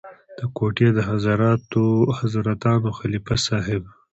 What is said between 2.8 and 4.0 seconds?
خلیفه صاحب.